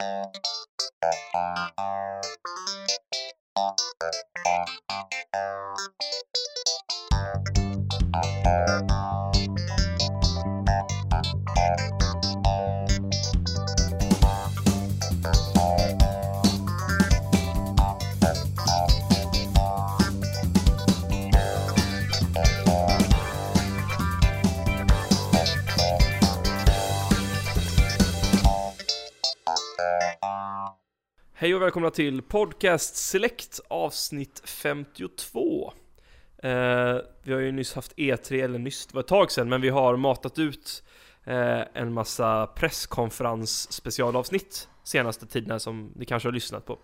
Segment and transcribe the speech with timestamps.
[0.00, 0.38] Hej
[31.58, 35.72] och välkomna till Podcast Select avsnitt 52.
[36.42, 39.60] Eh, vi har ju nyss haft E3, eller nyss, det var ett tag sedan, men
[39.60, 40.82] vi har matat ut
[41.24, 46.78] eh, en massa presskonferens specialavsnitt senaste tiden som ni kanske har lyssnat på.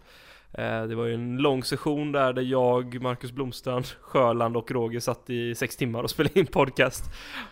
[0.53, 5.01] Eh, det var ju en lång session där, där jag, Marcus Blomstrand, Sjöland och Roger
[5.01, 7.05] satt i sex timmar och spelade in podcast.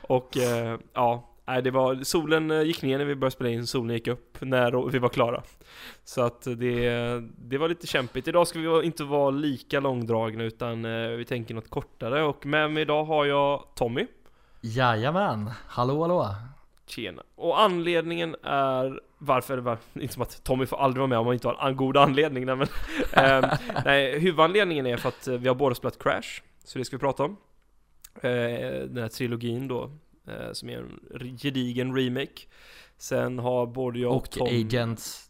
[0.03, 3.67] Och eh, ja, Nej, det var, solen eh, gick ner när vi började spela in,
[3.67, 5.43] solen gick upp när vi var klara.
[6.05, 8.29] Så att det, det var lite kämpigt.
[8.29, 12.71] Idag ska vi inte vara lika långdragna utan eh, vi tänker något kortare och med
[12.71, 14.07] mig idag har jag Tommy.
[14.61, 16.35] Jajamän, hallå hallå!
[16.87, 17.23] Tjena.
[17.35, 21.35] Och anledningen är varför, var, inte som att Tommy får aldrig vara med om man
[21.35, 22.69] inte har en god anledning, nej, men
[23.43, 27.01] eh, nej, huvudanledningen är för att vi har båda spelat Crash, så det ska vi
[27.01, 27.37] prata om.
[28.15, 28.31] Eh,
[28.89, 29.91] den här trilogin då,
[30.29, 30.79] eh, som är
[31.21, 32.43] en gedigen remake.
[32.99, 34.47] Sen har både jag och, Och Tom...
[34.47, 35.29] Agents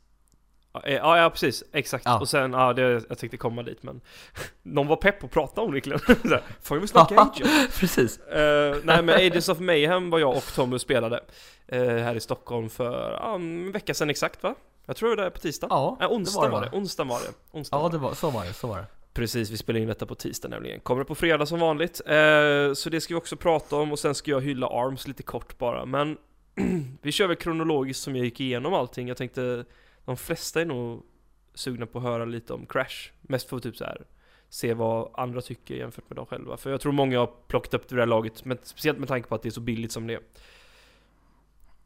[0.75, 2.05] Ja, ja, ja precis, exakt.
[2.05, 2.21] Ja.
[2.21, 4.01] Och sen, ja, det, jag tänkte komma dit men
[4.63, 5.99] Någon var pepp verkligen.
[6.23, 7.81] Så här, Får vi snacka Agents?
[7.81, 8.19] Precis!
[8.19, 11.21] Eh, nej men Agents of Mayhem var jag och Tommy spelade
[11.69, 14.55] eh, Här i Stockholm för ja, en vecka sedan exakt va?
[14.87, 15.67] Jag tror det är på tisdag?
[15.71, 16.77] Ja, Nej, onsdag det var var det, det.
[16.77, 19.51] onsdag var det, onsdag Ja var det var, så var det, så var det Precis,
[19.51, 20.81] vi spelar in detta på tisdag nämligen.
[20.81, 22.01] Kommer på fredag som vanligt.
[22.07, 25.23] Eh, så det ska vi också prata om och sen ska jag hylla ARMS lite
[25.23, 25.85] kort bara.
[25.87, 26.19] Men
[27.03, 29.09] vi kör väl kronologiskt som jag gick igenom allting.
[29.09, 29.65] Jag tänkte
[30.05, 31.03] de flesta är nog
[31.55, 33.11] sugna på att höra lite om Crash.
[33.21, 34.03] Mest för att typ så här
[34.49, 36.57] se vad andra tycker jämfört med dem själva.
[36.57, 39.35] För jag tror många har plockat upp det där laget, men speciellt med tanke på
[39.35, 40.21] att det är så billigt som det är.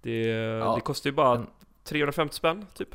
[0.03, 0.32] Det,
[0.75, 1.47] det kostar ju bara en-
[1.84, 2.94] 350 spänn typ.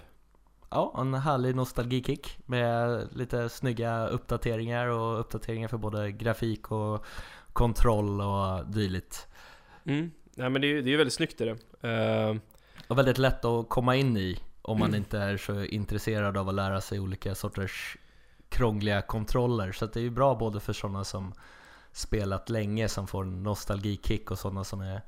[0.72, 7.06] Ja, en härlig nostalgikick med lite snygga uppdateringar och uppdateringar för både grafik och
[7.54, 9.28] kontroll och dylikt
[9.86, 10.12] Mm.
[10.36, 11.46] Nej men det är ju det är väldigt snyggt är
[11.82, 11.90] det.
[11.90, 12.36] Eh,
[12.88, 14.98] Och väldigt lätt att komma in i om man Mm.
[14.98, 17.98] inte är så intresserad av att lära sig olika sorters
[18.50, 21.34] krångliga kontroller Så det är ju bra både för sådana som
[21.92, 25.02] spelat länge som får en nostalgikick och sådana som är,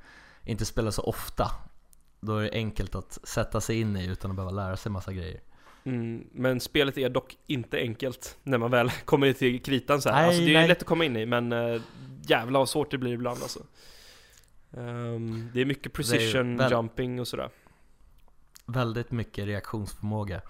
[0.44, 1.52] inte spelar så ofta
[2.20, 5.14] Då är det enkelt att sätta sig in i utan att behöva lära sig massa
[5.14, 5.42] grejer
[5.86, 10.16] Mm, men spelet är dock inte enkelt när man väl kommer till kritan så här.
[10.16, 10.68] Nej, alltså det är ju nej.
[10.68, 11.82] lätt att komma in i men uh,
[12.28, 13.60] jävlar vad svårt det blir ibland alltså.
[14.78, 17.50] Ehm, det är mycket precision väl- jumping och sådär.
[18.66, 20.42] Väldigt mycket reaktionsförmåga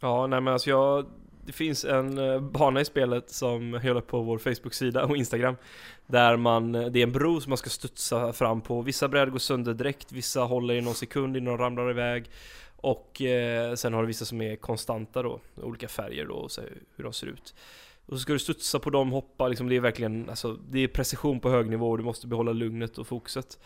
[0.00, 1.06] Ja, nej men alltså jag,
[1.50, 5.56] det finns en eh, bana i spelet som jag håller på vår Facebook-sida och Instagram
[6.06, 9.30] Där man, eh, det är en bro som man ska studsa fram på Vissa brädor
[9.32, 12.30] går sönder direkt, vissa håller i någon sekund innan de ramlar iväg
[12.76, 16.60] Och eh, sen har du vissa som är konstanta då, olika färger då och så
[16.96, 17.54] hur de ser ut
[18.06, 20.88] Och så ska du studsa på dem, hoppa liksom, det är verkligen, alltså det är
[20.88, 23.58] precision på hög nivå och du måste behålla lugnet och fokuset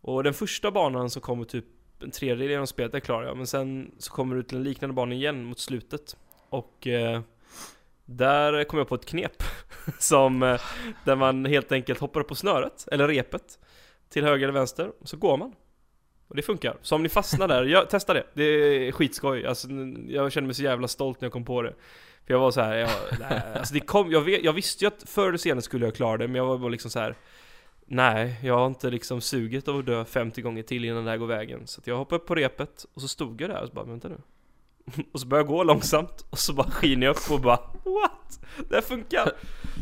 [0.00, 1.64] Och den första banan så kommer typ
[2.02, 3.36] en tredjedel genom spelet, det klarar jag.
[3.36, 6.16] Men sen så kommer du till en liknande bana igen mot slutet.
[6.50, 7.20] Och eh,
[8.04, 9.42] där kom jag på ett knep
[9.98, 10.60] som eh,
[11.04, 13.58] där man helt enkelt hoppar upp på snöret, eller repet,
[14.08, 15.54] till höger eller vänster, och så går man.
[16.28, 16.76] Och det funkar.
[16.82, 18.26] Så om ni fastnar där, jag, testa det.
[18.34, 19.46] Det är skitskoj.
[19.46, 19.68] Alltså,
[20.08, 21.74] jag kände mig så jävla stolt när jag kom på det.
[22.26, 24.88] För jag var så här, jag, nej, alltså det kom, jag, vet, jag visste ju
[24.88, 27.14] att förr eller senare skulle jag klara det, men jag var bara liksom så här.
[27.86, 31.18] Nej, jag har inte liksom suget av att dö 50 gånger till innan det här
[31.18, 31.66] går vägen.
[31.66, 33.84] Så att jag hoppade upp på repet och så stod jag där och så bara,
[33.84, 34.18] vänta nu.
[35.12, 38.40] Och så började jag gå långsamt och så bara skiner jag upp och bara What?
[38.68, 39.32] Det här funkar!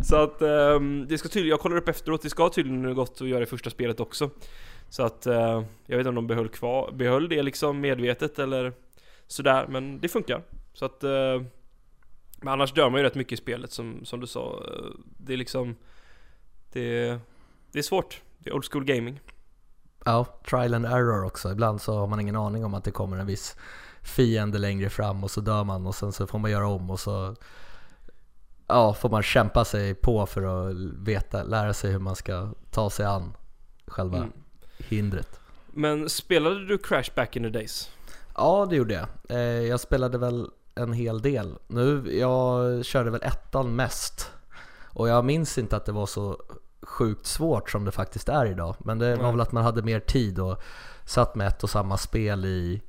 [0.05, 3.29] Så att ehm, det ska tydligen, jag kollar upp efteråt, det ska tydligen gått att
[3.29, 4.31] göra i första spelet också.
[4.89, 8.73] Så att eh, jag vet inte om de behöll kvar, behöll det liksom medvetet eller
[9.27, 10.43] sådär, men det funkar.
[10.73, 11.43] Så att eh,
[12.41, 14.63] Men annars dör man ju rätt mycket i spelet som, som du sa.
[15.19, 15.77] Det är liksom
[16.73, 17.19] Det,
[17.73, 18.21] det är svårt.
[18.39, 19.21] Det är old school gaming.
[20.05, 21.53] Ja, trial and error också.
[21.53, 23.57] Ibland så har man ingen aning om att det kommer en viss
[24.07, 27.01] fiende längre fram och så dör man och sen så får man göra om och
[27.01, 27.35] så
[28.69, 30.77] Ja, får man kämpa sig på för att
[31.07, 33.33] veta, lära sig hur man ska ta sig an
[33.87, 34.33] själva Mm.
[34.79, 35.41] hindret.
[35.67, 37.91] Men spelade du Crash back in the days?
[38.37, 39.07] Ja, det gjorde jag.
[39.29, 39.39] Eh,
[39.69, 41.59] Jag spelade väl en hel del.
[41.67, 44.31] Nu, jag körde väl ettan mest.
[44.85, 46.43] Och jag minns inte att det var så
[46.83, 48.77] sjukt svårt som det faktiskt är idag.
[48.79, 49.33] Men det var Nej.
[49.33, 50.63] väl att man hade mer tid och
[51.05, 52.83] satt med ett och samma spel i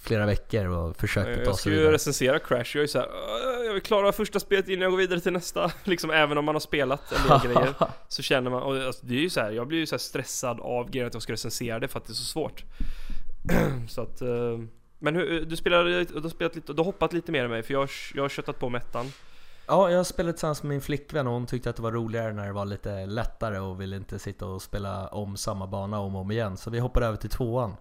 [0.00, 1.92] flera veckor och försökte ta Jag sig ska ju vidare.
[1.92, 4.98] recensera Crash, jag är ju såhär "Åh, Jag vill klara första spelet innan jag går
[4.98, 7.74] vidare till nästa Liksom även om man har spelat en del grejer
[8.08, 9.98] Så känner man, och alltså, det är ju så här, jag blir ju så här
[9.98, 12.64] stressad av grejen att jag ska recensera det för att det är så svårt
[13.88, 14.58] Så att eh,
[14.98, 17.62] Men hur, du spelade, du har spelat lite, du har hoppat lite mer än mig
[17.62, 19.12] för jag, jag har köttat på mättan
[19.70, 22.46] Ja, jag spelade tillsammans med min flickvän och hon tyckte att det var roligare när
[22.46, 26.20] det var lite lättare och ville inte sitta och spela om samma bana om och
[26.20, 26.56] om igen.
[26.56, 27.76] Så vi hoppade över till tvåan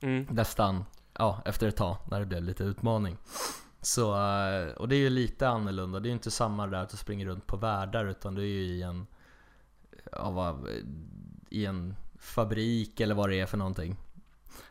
[0.00, 0.26] mm.
[0.30, 0.84] nästan,
[1.22, 3.16] ja, efter ett tag när det blev lite utmaning.
[3.80, 6.88] Så, eh, och det är ju lite annorlunda, det är ju inte samma där att
[6.88, 9.06] du springer runt på världar utan du är ju i en,
[10.12, 10.68] ja, vad,
[11.50, 13.96] i en fabrik eller vad det är för någonting.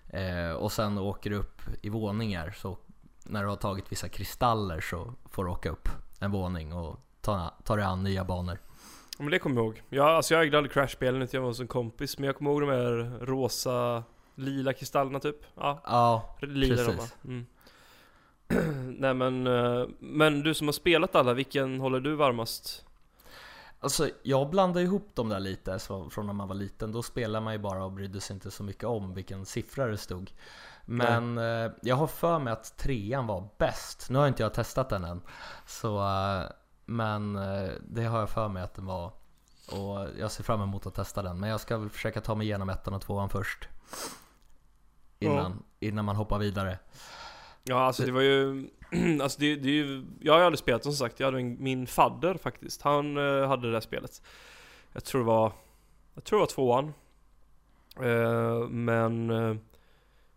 [0.07, 2.77] Eh, och sen åker du upp i våningar så
[3.25, 5.89] när du har tagit vissa kristaller så får du åka upp
[6.19, 8.57] en våning och ta, ta dig an nya banor.
[9.17, 9.81] Ja, men det kommer jag ihåg.
[9.89, 12.51] Jag, alltså jag ägde aldrig Crash-spelen utan jag var hos en kompis Men jag kommer
[12.51, 14.03] ihåg de här rosa,
[14.41, 17.15] lila kristallerna typ Ja, Ja, lila de precis.
[17.25, 17.45] Mm.
[18.99, 22.85] Nej men, eh, men du som har spelat alla, vilken håller du varmast?
[23.79, 26.91] Alltså jag blandar ihop dem där lite så, från när man var liten.
[26.91, 29.97] Då spelade man ju bara och brydde sig inte så mycket om vilken siffra det
[29.97, 30.31] stod.
[30.85, 34.09] Men eh, jag har för mig att trean var bäst.
[34.09, 35.21] Nu har inte jag testat den än.
[35.65, 36.43] Så, eh,
[36.85, 39.11] men eh, det har jag för mig att den var.
[39.71, 41.39] Och jag ser fram emot att testa den.
[41.39, 43.67] Men jag ska väl försöka ta mig igenom ettan och tvåan först.
[45.25, 46.77] Innan, innan man hoppar vidare.
[47.63, 48.69] Ja alltså det var ju,
[49.21, 51.57] alltså det, det är ju, jag har ju aldrig spelat som sagt, jag hade min,
[51.59, 54.21] min fadder faktiskt, han eh, hade det där spelet.
[54.93, 55.51] Jag tror det var,
[56.13, 56.93] jag tror det var tvåan.
[58.01, 59.55] Eh, Men eh,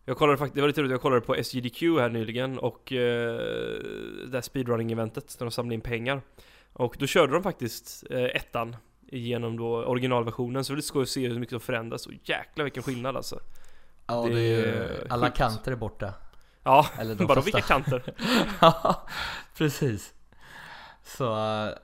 [0.05, 3.37] Jag kollade faktiskt, det var lite roligt, jag kollade på SJDQ här nyligen och eh,
[4.25, 6.23] Det där speedrunning-eventet när de samlade in pengar.
[6.73, 8.77] Och då körde de faktiskt eh, ettan
[9.07, 12.07] Genom då originalversionen, så det var lite skoj att se hur mycket de förändras.
[12.07, 13.41] Och jäklar vilken skillnad alltså
[14.07, 15.37] Ja, Det det är alla sjukt.
[15.39, 16.15] kanter är borta.
[16.63, 17.41] Ja, Eller bara flesta.
[17.41, 18.15] vilka kanter?
[18.61, 19.07] Ja,
[19.57, 20.15] precis.
[21.05, 21.25] Så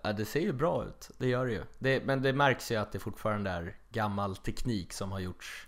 [0.03, 1.63] ja, det ser ju bra ut, det gör det ju.
[1.79, 5.67] Det, men det märks ju att det fortfarande är gammal teknik som har gjorts.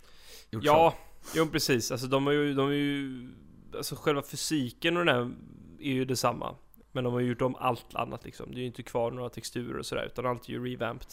[0.51, 0.95] gjorts Ja,
[1.35, 1.93] jo precis.
[1.93, 3.29] Alltså de är ju, de är ju
[3.77, 5.31] Alltså själva fysiken och den här
[5.81, 6.55] är ju detsamma
[6.93, 9.79] Men de har gjort om allt annat liksom Det är ju inte kvar några texturer
[9.79, 11.09] och sådär utan allt är ju revamped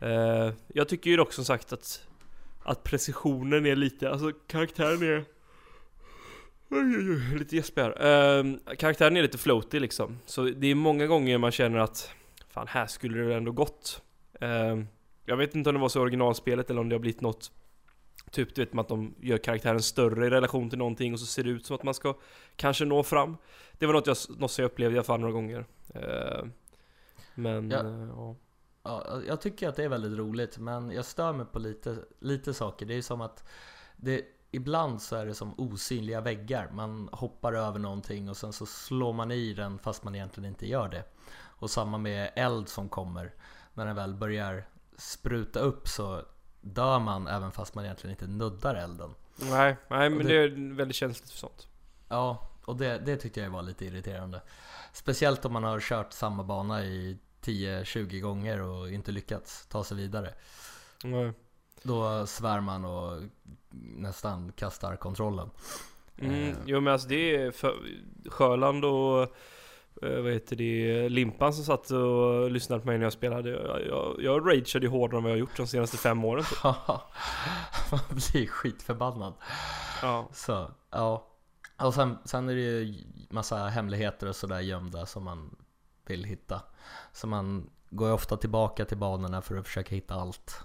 [0.00, 2.06] Eh, Jag tycker ju dock som sagt att
[2.62, 5.24] Att precisionen är lite, alltså karaktären är
[7.38, 7.90] lite gäspig här.
[8.38, 8.44] Eh,
[8.78, 10.18] karaktären är lite floaty liksom.
[10.26, 12.10] Så det är många gånger man känner att
[12.48, 14.02] Fan här skulle det ändå gått.
[14.40, 14.78] Eh,
[15.24, 17.50] Jag vet inte om det var så i originalspelet eller om det har blivit något
[18.30, 21.44] Typ du vet att de gör karaktären större i relation till någonting och så ser
[21.44, 22.14] det ut som att man ska
[22.56, 23.36] kanske nå fram.
[23.72, 25.64] Det var något, jag, något som jag upplevde i alla fall några gånger.
[25.94, 26.44] Eh,
[27.34, 27.78] Men, Ja.
[27.78, 28.34] eh,
[28.82, 29.04] ja.
[29.08, 32.54] Ja, jag tycker att det är väldigt roligt, men jag stör mig på lite, lite
[32.54, 32.86] saker.
[32.86, 33.44] Det är som att
[33.96, 36.70] det, ibland så är det som osynliga väggar.
[36.72, 40.66] Man hoppar över någonting och sen så slår man i den fast man egentligen inte
[40.68, 41.04] gör det.
[41.34, 43.34] Och samma med eld som kommer.
[43.74, 44.64] När den väl börjar
[44.96, 46.22] spruta upp så
[46.60, 49.14] dör man även fast man egentligen inte nuddar elden.
[49.36, 50.48] Nej, nej men Och det...
[50.48, 51.66] det- är väldigt känsligt för sånt
[52.08, 54.42] Ja, och det, det tyckte jag var lite irriterande.
[54.92, 59.96] Speciellt om man har kört samma bana i 10-20 gånger och inte lyckats ta sig
[59.96, 60.34] vidare.
[61.04, 61.32] Nej.
[61.82, 63.22] Då svär man och
[63.96, 65.50] nästan kastar kontrollen.
[66.18, 66.56] Mm, Eh.
[66.66, 67.74] jo men alltså det är för,
[68.30, 69.22] Sjöland och
[70.02, 73.86] eh, vad heter det, Limpan som satt och lyssnade på mig när jag spelade Jag,
[73.86, 76.62] jag, jag rageade ju hårdare än vad jag har gjort de senaste fem åren typ.
[77.90, 79.34] man blir skitförbannad.
[80.02, 81.28] Ja, Så, ja.
[81.78, 82.94] Och sen, sen är det ju
[83.30, 85.56] massa hemligheter och sådär gömda som man
[86.06, 86.62] vill hitta.
[87.12, 90.60] Så man går ju ofta tillbaka till banorna för att försöka hitta allt.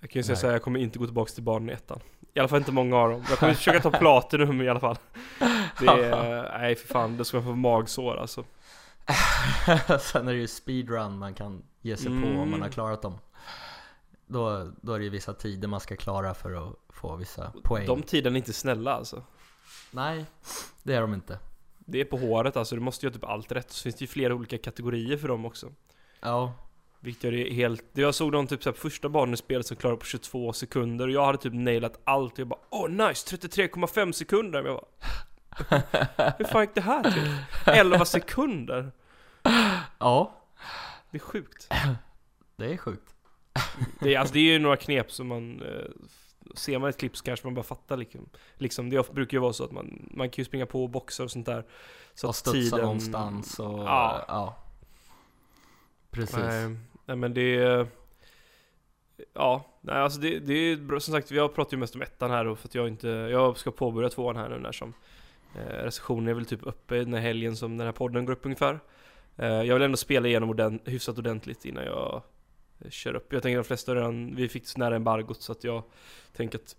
[0.00, 2.00] jag kan ju säga såhär, jag kommer inte gå tillbaka till barnen i ettan
[2.34, 4.98] I alla fall inte många av dem Jag kommer försöka ta platinum i alla fall
[5.80, 8.44] Det är, nej för fan, det ska man få magsår alltså
[10.00, 12.70] Sen är det ju speedrun man kan ge sig på om man har Mm.
[12.70, 13.18] klarat dem.
[14.26, 17.86] Då, då är det ju vissa tider man ska klara för att få vissa poäng.
[17.86, 19.22] De tiderna är inte snälla alltså
[19.90, 20.24] Nej,
[20.82, 21.38] det är de inte.
[21.84, 24.06] Det är på håret alltså, du måste göra typ allt rätt Så finns det ju
[24.06, 25.72] flera olika kategorier för dem också
[26.20, 26.54] Ja,
[27.00, 27.84] Vilket gör det helt...
[27.92, 31.12] Jag såg någon typ såhär första barnen i spelet som klarade på 22 sekunder och
[31.12, 33.36] jag hade typ nailat allt och jag bara Åh nice!
[33.36, 34.62] 33,5 sekunder!
[34.62, 35.82] Men jag bara,
[36.38, 37.36] Hur fan gick det här till?
[37.74, 38.92] 11 sekunder!
[39.98, 40.42] ja,
[41.10, 41.68] Det är sjukt
[42.56, 43.14] det är sjukt.
[44.00, 45.84] Det är, alltså, det är ju några knep som man eh,
[46.54, 49.52] Ser man ett klipp så kanske man bara fattar liksom, liksom Det brukar ju vara
[49.52, 51.64] så att man, man kan ju springa på boxar och sånt där
[52.14, 52.80] Så och studsa tiden...
[52.80, 54.24] någonstans och Ja.
[54.28, 54.56] ja.
[56.10, 56.36] Precis.
[56.36, 57.86] Nej, nej men det.
[59.32, 60.98] Ja, nej alltså det, det är.
[60.98, 63.08] Som sagt, vi har pratat ju mest om ettan här då för att jag inte...
[63.08, 64.94] Jag ska påbörja tvåan här nu när som
[65.54, 68.44] Eh, recensionen är väl typ uppe den här helgen som den här podden går upp
[68.46, 68.80] ungefär.
[69.36, 72.22] Eh, jag vill ändå spela igenom ordent hyfsat ordentligt innan jag
[72.90, 73.32] kör upp.
[73.32, 75.82] Jag tänker de flesta redan, vi fick så nära embargot så att jag
[76.32, 76.76] tänker att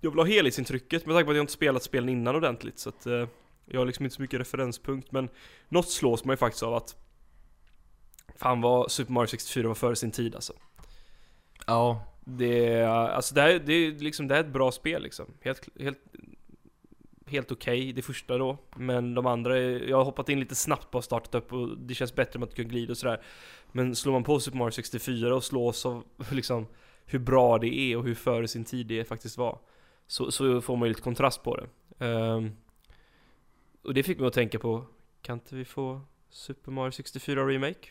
[0.00, 2.88] jag vill ha helhetsintrycket med tanke på att jag inte spelat spelen innan ordentligt så
[2.88, 3.26] att eh,
[3.66, 5.28] jag har liksom inte så mycket referenspunkt men
[5.68, 6.96] något slås man ju faktiskt av att
[8.36, 10.52] Fan vad Super Mario 64 var före sin tid alltså.
[11.66, 15.02] Ja, Det, är- alltså det, här, det, är liksom, det här är ett bra spel
[15.02, 15.26] liksom.
[15.40, 15.98] Helt, helt,
[17.28, 18.58] helt okej det första då.
[18.76, 21.94] Men de andra, jag har hoppat in lite snabbt på att startat upp och det
[21.94, 23.22] känns bättre med att kunna glida och sådär.
[23.72, 26.66] Men slår man på Super Mario 64 och slås av liksom
[27.04, 29.58] hur bra det är och hur före sin tid det faktiskt var.
[30.06, 31.68] Så, så får man ju lite kontrast på det.
[32.06, 32.56] Ehm,
[33.82, 34.84] och det fick mig att tänka på,
[35.22, 37.88] kan inte vi få Super Mario 64 Remake?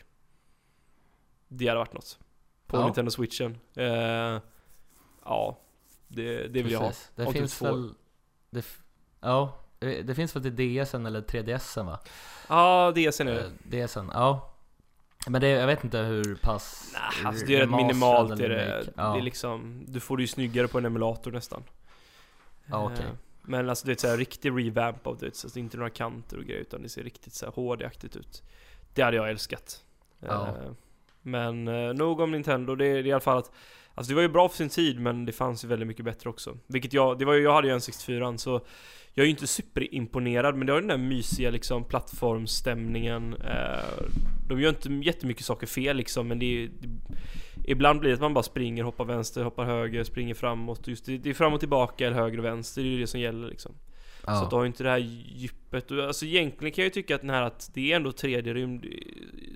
[1.48, 2.18] Det hade varit något.
[2.66, 2.84] På Ja.
[2.84, 3.58] Nintendo Switchen.
[3.74, 4.40] Eh,
[5.24, 5.58] ja,
[6.08, 6.86] det, det vill jag ha.
[6.88, 7.12] precis.
[7.14, 7.94] Det Om typ finns väl...
[8.50, 8.64] Det,
[9.20, 11.98] ja, det det finns väl till DSen eller 3DSen va?
[12.48, 13.38] Ja, det är nu.
[13.38, 14.54] Eh, DSen, ja.
[15.26, 16.90] Men det, jag vet inte hur pass...
[16.92, 18.40] Nah, alltså det är rätt minimalt.
[18.40, 18.84] Är det.
[18.96, 19.12] Ja.
[19.12, 21.62] det är liksom, du får det ju snyggare på en emulator nästan.
[22.66, 22.92] Ja.
[22.92, 22.98] Eh,
[23.42, 25.76] Men alltså det är ett så här riktig revamp av det, så det är inte
[25.76, 28.42] några kanter och grejer utan det ser riktigt så här HD-aktigt ut.
[28.94, 29.84] Det hade jag älskat.
[30.20, 30.46] Ja.
[30.48, 30.70] Eh,
[31.22, 33.50] Men eh, nog om Nintendo, det är, det är i alla fall att
[33.98, 36.30] Alltså det var ju bra för sin tid men det fanns ju väldigt mycket bättre
[36.30, 36.56] också.
[36.66, 38.50] Vilket jag, det var ju, jag hade ju en 64 så
[39.14, 43.34] jag är ju inte superimponerad men det har den där mysiga liksom plattformsstämningen.
[43.34, 44.02] Eh,
[44.48, 46.88] de gör inte jättemycket saker fel liksom men det, är- det
[47.70, 50.88] Ibland blir det att man bara springer, hoppar vänster, hoppar höger, springer framåt.
[50.88, 53.06] Just det, det är fram och tillbaka eller höger och vänster, det är ju det
[53.06, 53.72] som gäller liksom.
[54.24, 54.98] Så att du Ja, har ju inte det här
[55.34, 55.92] djupet.
[55.92, 58.86] Alltså egentligen kan jag ju tycka att den här att det är ändå tredje rymd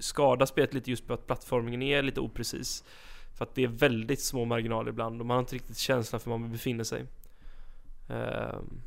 [0.01, 2.85] skadar spelet lite just på att plattformingen är lite oprecis.
[3.43, 6.31] För att det är väldigt små marginaler ibland och man har inte riktigt känslan för
[6.31, 7.07] var man befinner sig.
[8.09, 8.81] Ehm,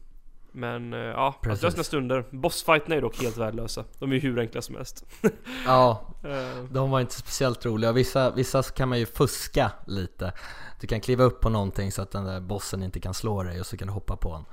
[0.52, 1.64] Men eh, ja, att Precis.
[1.64, 2.26] har sina stunder.
[2.32, 3.86] Bossfighterna är dock helt värdelösa.
[4.00, 5.06] De är ju hur enkla som helst.
[5.66, 7.92] ja, Ehm, de var inte speciellt roliga.
[7.92, 10.34] Vissa, vissa kan man ju fuska lite.
[10.82, 13.60] Du kan kliva upp på någonting så att den där bossen inte kan slå dig
[13.60, 14.46] och så kan du hoppa på den.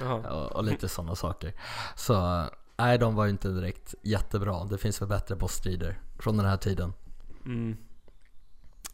[0.00, 0.30] Jaha.
[0.30, 1.52] och, och lite sådana saker.
[1.96, 2.44] Så
[2.76, 4.64] nej, de var ju inte direkt jättebra.
[4.64, 6.92] Det finns väl bättre bossstrider från den här tiden.
[7.44, 7.76] Mm.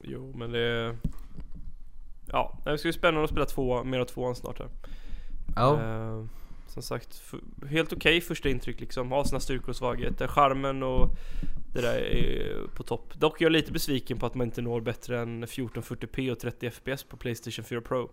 [0.02, 0.96] Jo, men det...
[2.28, 4.68] Ja, det ska bli spännande att spela två, mer av tvåan snart här.
[5.56, 6.24] Ja, Eh,
[6.66, 7.22] som sagt,
[7.68, 9.12] helt okej första intryck liksom.
[9.12, 10.26] Har sina styrkor och svagheter.
[10.26, 11.08] Charmen och
[11.74, 13.14] det där är på topp.
[13.14, 16.66] Dock är jag lite besviken på att man inte når bättre än 1440p och 30
[16.70, 18.10] fps på Playstation 4 Pro.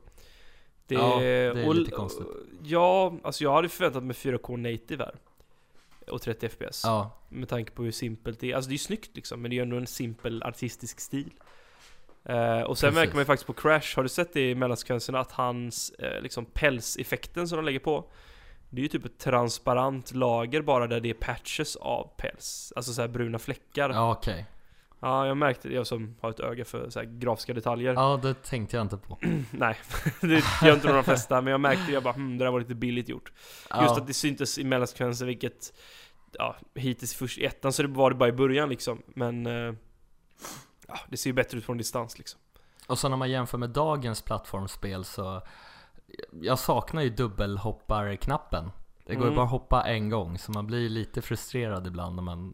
[0.88, 2.28] Det, Ja, det är och- lite konstigt.
[2.64, 5.16] Ja, alltså jag hade förväntat mig 4K native här.
[6.12, 6.82] Och 30 fps.
[6.86, 8.56] ja, Med tanke på hur simpelt det är.
[8.56, 11.30] Alltså det är ju snyggt liksom, men det är ju ändå en simpel artistisk stil.
[12.30, 12.96] Eh, och sen Precis.
[12.96, 16.22] märker man ju faktiskt på Crash, har du sett det i mellansekvenserna att hans eh,
[16.22, 18.12] liksom pälseffekten som de lägger på
[18.70, 22.74] Det är ju typ ett transparent lager bara där det är patches av päls.
[22.76, 23.90] Alltså så här bruna fläckar.
[23.90, 24.46] Ja, ja okej.
[25.00, 27.94] jag märkte det, jag som har ett öga för så här grafiska detaljer.
[27.94, 29.18] Ja, det tänkte jag inte på.
[29.52, 29.78] Nej,
[30.22, 32.76] det gör inte de flesta, men jag märkte jag bara hmm, det där var lite
[32.76, 33.32] billigt gjort.
[33.70, 35.74] Ja, Just att det syntes i mellansekvenser vilket
[36.34, 39.74] Ja, hittills först i ettan så det var det bara i början liksom Men eh,
[40.90, 42.40] Ja, det ser ju bättre ut från distans liksom
[42.88, 45.42] Och så när man jämför med dagens plattformsspel så
[46.42, 48.72] Jag saknar ju dubbelhopparknappen.
[49.06, 49.36] Det går ju Mm.
[49.36, 52.54] bara att hoppa en gång så man blir lite frustrerad ibland när man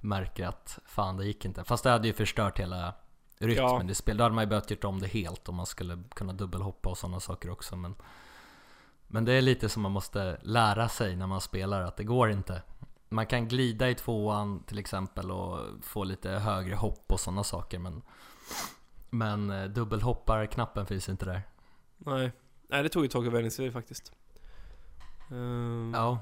[0.00, 1.64] märker att fan det gick inte.
[1.64, 2.94] Fast det hade ju förstört hela
[3.38, 3.90] rytmen Ja.
[3.90, 4.16] i spel.
[4.16, 6.98] Då hade man ju behövt gjort om det helt om man skulle kunna dubbelhoppa och
[6.98, 7.76] sådana saker också.
[7.76, 7.94] Men,
[9.08, 12.30] men det är lite som man måste lära sig när man spelar att det går
[12.30, 12.62] inte.
[13.14, 17.78] Man kan glida i tvåan till exempel och få lite högre hopp och sådana saker
[17.78, 18.02] men
[19.10, 21.42] Men eh, dubbelhopparknappen finns inte där.
[21.98, 22.32] Nej,
[22.68, 24.12] nej det tog ett tag att vänja sig faktiskt
[25.30, 26.18] Ehm, Ja,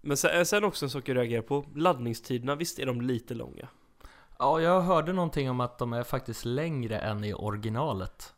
[0.00, 3.68] Men sen, sen också en sak jag reagerar på Laddningstiderna, visst är de lite långa?
[4.38, 8.34] ja jag hörde någonting om att de är faktiskt längre än i originalet.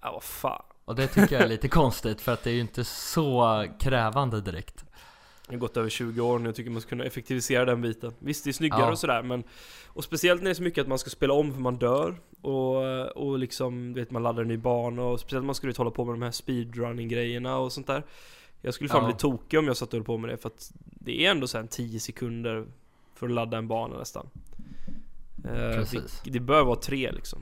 [0.00, 2.60] Ja, vad fan Och det tycker jag är lite konstigt för att det är ju
[2.60, 4.84] inte så krävande direkt.
[5.48, 8.12] Det har gått över 20 år nu, jag tycker man ska kunna effektivisera den biten
[8.18, 8.90] Visst, det är snyggare Ja.
[8.90, 9.44] och sådär men
[9.86, 12.16] Och speciellt när det är så mycket att man ska spela om för man dör
[12.40, 16.04] Och, och liksom, vet man laddar en ny bana och speciellt man skulle hålla på
[16.04, 18.02] med de här speedrunning grejerna och sånt där
[18.60, 19.06] Jag skulle fan Ja.
[19.08, 21.46] bli tokig om jag satt och höll på med det för att Det är ändå
[21.46, 22.66] sen 10 sekunder
[23.14, 24.30] För att ladda en bana nästan
[25.44, 26.20] Eh, Precis.
[26.24, 27.38] det, det bör vara tre liksom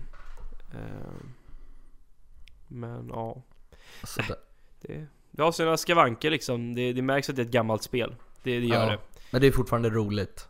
[0.74, 1.24] Eh,
[2.68, 3.42] Men ja
[4.02, 4.22] Så
[4.80, 5.06] det,
[5.36, 8.58] det, har sina skavanker liksom det, det märks att det är ett gammalt spel Det,
[8.60, 8.90] det gör ja.
[8.90, 8.98] det
[9.30, 10.48] Men det är fortfarande roligt.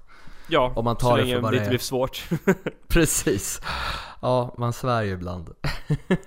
[0.49, 2.25] Ja, Om man så tar det länge för det det inte blir svårt.
[2.89, 3.61] Precis.
[4.23, 5.51] Ja, man svär ju ibland.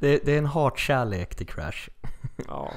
[0.00, 1.88] det, det är en hatkärlek till Crash.
[2.48, 2.72] ja.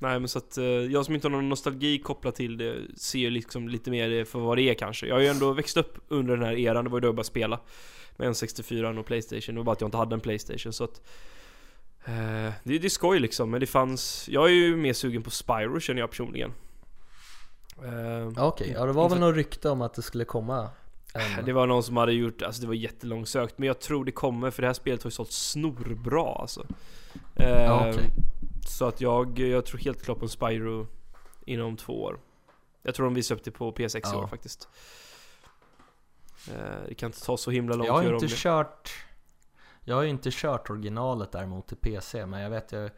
[0.00, 3.18] Nej men så att eh, jag som inte har någon nostalgi kopplat till det ser
[3.18, 5.06] ju liksom lite mer för vad det är kanske.
[5.06, 7.14] Jag har ju ändå växt upp under den här eran, det var ju då jag
[7.14, 7.60] började spela.
[8.16, 10.84] Med en 64 och Playstation, det var bara att jag inte hade en Playstation så
[10.84, 11.02] att
[12.04, 14.28] eh, det, det är skoj liksom, men det fanns...
[14.28, 16.52] Jag är ju mer sugen på Spyro känner jag personligen.
[17.84, 18.70] Eh, Okej, okay.
[18.70, 20.68] ja det var väl något rykte om att det skulle komma
[21.14, 21.44] en...
[21.44, 24.50] Det var någon som hade gjort, alltså det var jättelångsökt Men jag tror det kommer
[24.50, 26.66] för det här spelet har ju sålt snorbra alltså
[27.36, 28.04] eh, ja, okay.
[28.68, 30.86] Så att jag, jag tror helt klart på en Spyro
[31.46, 32.18] inom två år
[32.82, 34.14] Jag tror de visar upp det på PS6 ja.
[34.14, 34.68] i år faktiskt
[36.48, 39.04] eh, Det kan inte ta så himla långt Jag har inte kört
[39.90, 42.90] Jag har ju inte kört originalet däremot till PC men jag vet ju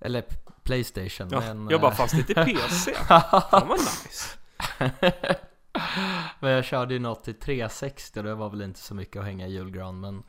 [0.00, 0.24] Eller
[0.62, 4.38] Playstation ja, men, Jag bara fast det till PC Fan vad nice
[6.40, 9.24] Men jag körde ju något till 360 och det var väl inte så mycket att
[9.24, 10.22] hänga i julgran men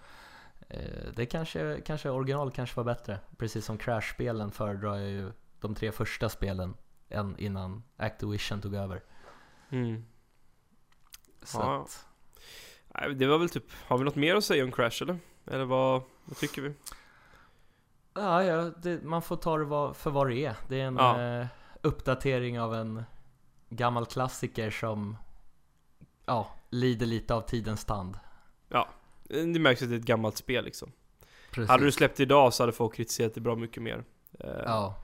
[0.70, 5.76] eh, Det kanske, kanske original kanske var bättre Precis som Crash-spelen föredrar jag ju de
[5.76, 6.74] tre första spelen
[7.10, 9.04] än innan Activision tog över
[9.70, 10.06] mm.
[11.44, 11.82] Så ja.
[11.82, 12.06] att...
[13.16, 15.20] Det var väl typ, har vi något mer att säga om Crash eller?
[15.52, 16.74] Eller vad, vad tycker vi?
[18.14, 21.22] Ja, ja det, man får ta det för vad det är Det är en ja.
[21.22, 21.46] eh,
[21.82, 23.04] uppdatering av en
[23.70, 25.18] gammal klassiker som
[26.26, 28.20] ja, lider lite av tidens tand.
[28.68, 28.90] Ja,
[29.28, 30.92] det märks att det är ett gammalt spel liksom.
[31.52, 31.70] Precis.
[31.70, 34.04] Hade du släppt idag så hade folk kritiserat det bra mycket mer.
[34.40, 34.96] Eh, ja.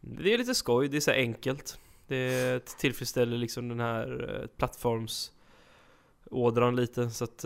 [0.00, 1.78] Det är lite skoj, det är så enkelt.
[2.06, 7.44] Det tillfredsställer liksom den här eh, plattformsådran lite så att...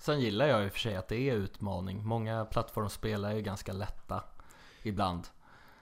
[0.00, 2.04] Sen gillar jag i och för sig att det är utmaning.
[2.04, 4.24] Många plattformsspel är ju ganska lätta
[4.82, 5.28] ibland.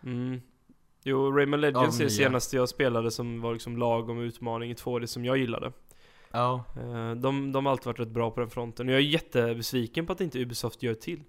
[0.02, 0.40] Mm.
[1.02, 5.06] Jo, Rayman Legends är det senaste jag spelade som var liksom lagom utmaning i 2D
[5.06, 5.72] som jag gillade.
[6.30, 6.64] Ja.
[6.76, 8.88] Eh, de, de har alltid varit rätt bra på den fronten.
[8.88, 11.22] Och jag är jättebesviken på att inte Ubisoft gör till.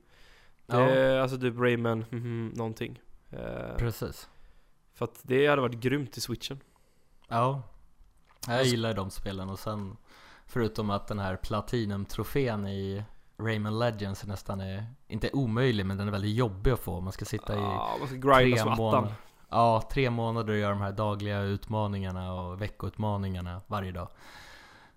[0.66, 1.22] Ja.
[1.22, 3.02] alltså typ Rayman, mm, mm, någonting.
[3.32, 4.30] Eh, Precis.
[4.94, 6.60] För att det hade varit grymt i switchen.
[7.28, 7.62] Ja.
[8.48, 9.98] Jag gillar de spelen och sen
[10.52, 13.04] Förutom att den här Platinum-trofén i
[13.38, 17.02] Rayman Legends nästan är, inte omöjlig men den är väldigt jobbig att få.
[17.02, 19.14] Man ska sitta i ja, man ska tre månader.
[19.50, 24.08] Ja, tre månader och göra de här dagliga utmaningarna och veckoutmaningarna varje dag.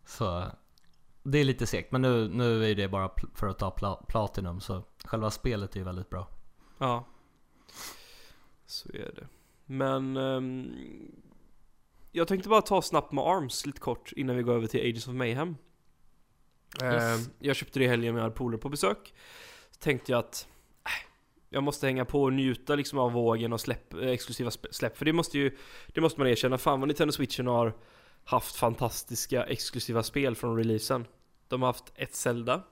[0.05, 0.45] Så
[1.23, 4.61] det är lite segt, men nu, nu är det bara för att ta pla Platinum
[4.61, 6.29] så själva spelet är väldigt bra.
[6.79, 7.05] Ja,
[8.67, 9.27] så är det.
[9.67, 10.75] Men um,
[12.13, 15.09] jag tänkte bara ta snabbt med ARMS lite kort innan vi går över till Ages
[15.09, 15.57] of Mayhem.
[16.83, 17.21] Yes.
[17.21, 19.15] Uh, jag köpte det i helgen med polare på besök.
[19.71, 20.49] Så tänkte jag att
[21.53, 24.97] jag måste hänga på och njuta liksom av vågen och släpp, eh, exklusiva släpp.
[24.97, 26.59] För det måste ju, det måste man erkänna.
[26.59, 27.75] Fan vad Nintendo Switchen har
[28.25, 31.07] haft fantastiska exklusiva spel från releasen.
[31.49, 32.63] De har haft ett Zelda,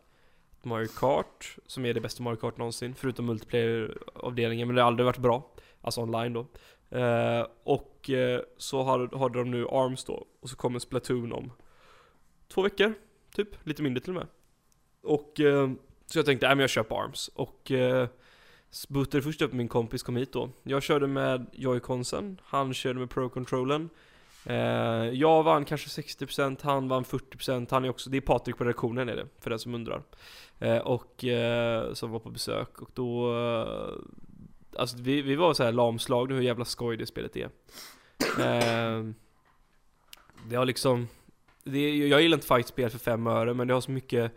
[0.58, 4.86] ett Mario Kart, som är det bästa Mario Kart någonsin, förutom multiplayer-avdelningen, men det har
[4.86, 5.50] aldrig varit bra.
[5.80, 6.46] Alltså online då.
[6.98, 11.52] Eh, och eh, så har, har de nu ARMS då, och så kommer Splatoon om
[12.48, 12.94] två veckor,
[13.34, 14.26] typ, lite mindre till och med.
[15.02, 15.70] Och eh,
[16.06, 17.28] så jag tänkte, nej men jag köper ARMS.
[17.28, 18.08] Och eh,
[18.88, 20.50] bootade först upp min kompis kom hit då.
[20.62, 23.88] Jag körde med joyconsen, han körde med Pro-controllen.
[24.46, 24.56] Eh,
[25.12, 29.08] jag vann kanske 60%, han vann 40%, han är också, det är Patrik på redaktionen
[29.08, 30.02] är det, för den som undrar.
[30.58, 33.94] Eh, och, eh, som var på besök, och då, eh,
[34.76, 37.50] alltså vi, vi var så här lamslagna hur jävla skoj det spelet är.
[38.38, 39.04] Eh,
[40.48, 41.08] det har liksom,
[41.64, 44.32] det, jag gillar inte fightspel för fem öre, men det har så mycket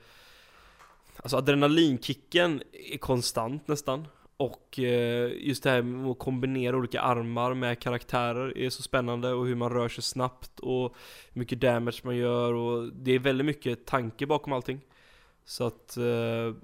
[1.23, 7.53] Alltså adrenalinkicken är konstant nästan och eh, just det här med att kombinera olika armar
[7.53, 10.95] med karaktärer är så spännande och hur man rör sig snabbt och
[11.33, 14.81] hur mycket damage man gör och det är väldigt mycket tanke bakom allting.
[15.45, 16.55] Så att eh,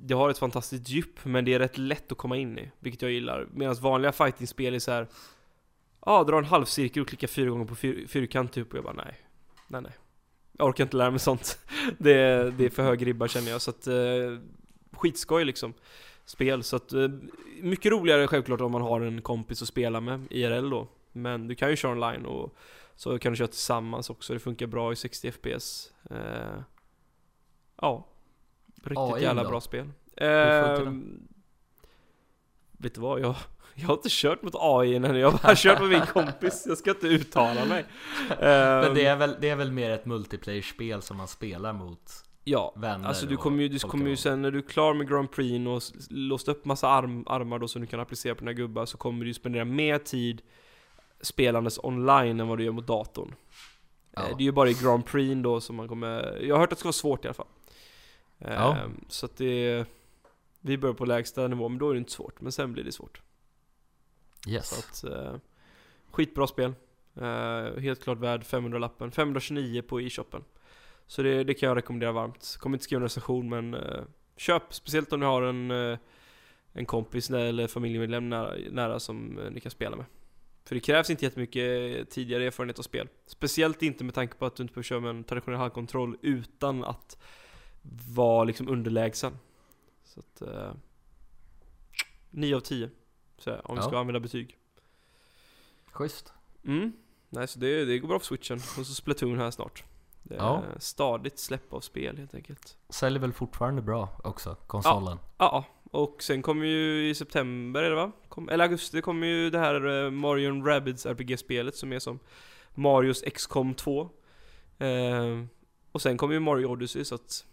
[0.00, 3.02] det har ett fantastiskt djup men det är rätt lätt att komma in i, vilket
[3.02, 3.48] jag gillar.
[3.52, 5.08] Medan vanliga fightingspel är så här.
[6.06, 8.84] Ja, ah, dra en halvcirkel och klicka fyra gånger på fyr fyrkant typ och jag
[8.84, 9.14] bara nej.
[9.68, 9.92] Nej nej.
[10.58, 11.58] Jag orkar inte lära mig sånt.
[11.98, 14.38] det, är, det är för hög ribba känner jag så att eh,
[14.92, 15.74] skitskoj liksom
[16.24, 16.62] spel.
[16.62, 17.08] Så att, eh,
[17.60, 20.88] mycket roligare självklart om man har en kompis att spela med, IRL då.
[21.12, 22.56] Men du kan ju köra online och
[22.96, 24.32] så kan du köra tillsammans också.
[24.32, 25.92] Det funkar bra i 60 FPS.
[26.10, 26.60] Eh,
[27.80, 28.06] ja,
[28.88, 29.48] riktigt AI jävla då?
[29.48, 29.90] bra spel.
[30.16, 30.92] Eh,
[32.72, 33.20] vet du vad?
[33.20, 33.34] Jag,
[33.74, 36.64] jag har inte kört mot AI än, jag har bara kört med min kompis.
[36.66, 37.84] Jag ska inte uttala mig.
[38.38, 42.72] Men det är väl, det är väl mer ett multiplayer-spel som man spelar mot Ja,
[42.76, 45.30] vänner alltså du kommer ju, du kommer ju sen när du är klar med Grand
[45.30, 48.86] Prix och låst upp massa arm, armar då som du kan applicera på dina gubbar
[48.86, 50.42] så kommer du ju spendera mer tid
[51.20, 53.34] spelandes online än vad du gör mot datorn.
[54.14, 54.22] Ja.
[54.22, 56.72] Eh, det är ju bara i Grand Prix då som man kommer, jag har hört
[56.72, 57.46] att det ska vara svårt i alla fall.
[58.38, 58.76] Ja.
[58.76, 59.84] Ehm, så att det,
[60.60, 62.92] vi börjar på lägsta nivå, men då är det inte svårt, men sen blir det
[62.92, 63.22] svårt.
[64.48, 64.68] Yes.
[64.68, 65.36] Så att, eh,
[66.10, 66.74] skitbra spel.
[67.14, 69.10] Eh, helt klart värd 500-lappen.
[69.10, 70.44] 529 på e-shoppen.
[71.06, 72.56] Så det, det kan jag rekommendera varmt.
[72.60, 74.02] Kommer inte skriva en recension men eh,
[74.36, 74.74] köp.
[74.74, 75.70] Speciellt om ni har en,
[76.72, 80.06] en kompis eller familjemedlem nära, nära som ni kan spela med.
[80.64, 83.08] För det krävs inte jättemycket tidigare erfarenhet av spel.
[83.26, 86.84] Speciellt inte med tanke på att du inte behöver köra med en traditionell handkontroll utan
[86.84, 87.18] att
[88.14, 89.38] vara liksom underlägsen.
[90.04, 90.42] Så att...
[90.42, 90.72] Eh,
[92.30, 92.90] 9 av 10.
[93.38, 93.88] Så här, om vi Ja.
[93.88, 94.56] ska använda betyg.
[95.92, 96.32] Schysst.
[96.64, 96.92] Mm.
[97.28, 98.56] Nej, så det, det går bra för switchen.
[98.78, 99.84] Och så Splatoon här snart.
[100.22, 100.62] Det är Ja.
[100.78, 102.76] stadigt släpp av spel helt enkelt.
[102.88, 105.18] Säljer väl fortfarande bra också, konsolen?
[105.38, 108.12] Ja, och sen kommer ju i september är det va?
[108.28, 112.18] Kom, eller augusti kommer ju det här eh, Mario Rabbids RPG-spelet som är som
[112.74, 114.10] Marios XCOM 2.
[114.78, 115.44] Eh,
[115.92, 117.44] och sen kommer ju Mario Odyssey så att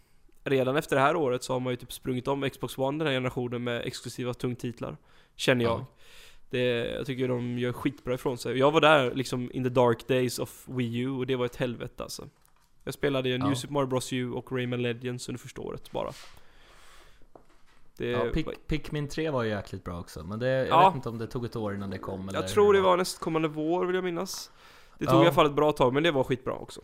[0.44, 3.06] redan efter det här året så har man ju typ sprungit om Xbox One den
[3.06, 4.96] här generationen med exklusiva tungtitlar.
[5.36, 5.80] Känner jag.
[5.80, 5.86] Ja.
[6.50, 8.58] Det, jag tycker de gör skitbra ifrån sig.
[8.58, 11.56] Jag var där liksom in the dark days of Wii U och det var ett
[11.56, 12.28] helvete alltså.
[12.84, 13.54] Jag spelade ju New Ja.
[13.54, 16.12] Super Mario Bros U och Rayman Legends under första året bara.
[17.96, 20.88] Det, Ja, Pick, Pikmin 3 var ju jäkligt bra också, men det, jag Ja.
[20.88, 22.96] vet inte om det tog ett år innan det kom eller jag tror det var
[22.96, 24.50] nästkommande vår vill jag minnas.
[24.98, 25.18] Det tog Ja.
[25.22, 26.80] i alla fall ett bra tag, men det var skitbra också.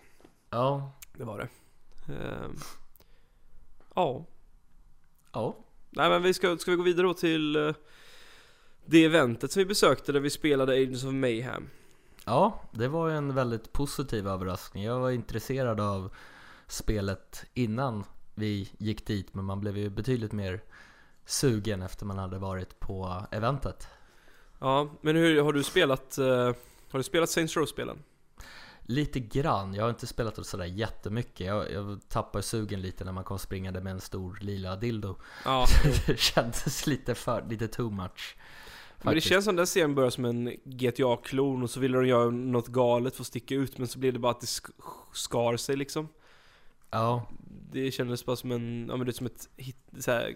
[0.50, 1.48] Ja, Det var det.
[2.12, 2.56] Ehm,
[3.94, 4.26] ja.
[5.32, 5.56] ja.
[5.90, 7.74] Nej men vi ska, ska vi gå vidare då till eh,
[8.84, 11.68] det eventet som vi besökte där vi spelade Agents of Mayhem.
[12.24, 14.84] Ja, det var ju en väldigt positiv överraskning.
[14.84, 16.14] Jag var intresserad av
[16.66, 20.60] spelet innan vi gick dit, men man blev ju betydligt mer
[21.24, 23.88] sugen efter man hade varit på eventet.
[24.58, 26.26] Ja, men hur har du spelat, eh,
[26.90, 28.02] har du spelat Saints Row-spelen?
[28.90, 31.46] Lite grann, jag har inte spelat det sådär jättemycket.
[31.46, 35.16] Jag, jag tappar sugen lite när man kom springande med en stor lila dildo.
[35.44, 35.66] Ja,
[36.06, 38.36] det kändes lite för, lite too much.
[38.36, 39.26] men det faktiskt.
[39.26, 43.16] känns som den serien börjar som en GTA-klon och så ville de göra något galet
[43.16, 44.70] för att sticka ut men så blev det bara att det sk-
[45.12, 46.08] skar sig liksom.
[46.90, 47.26] Ja,
[47.72, 50.34] Det kändes bara som en, ja men det är som ett hit, så här,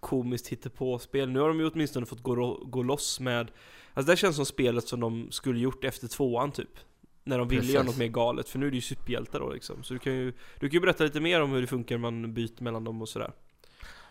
[0.00, 1.30] komiskt hittepåspel.
[1.30, 3.50] Nu har de ju åtminstone fått gå, gå loss med,
[3.94, 6.78] alltså det känns som spelet som de skulle gjort efter tvåan typ.
[7.24, 7.74] När de ville Precis.
[7.74, 9.82] göra något mer galet, för nu är det ju superhjältar då liksom.
[9.82, 12.10] Så du kan ju, du kan ju berätta lite mer om hur det funkar när
[12.10, 13.32] man byter mellan dem och sådär.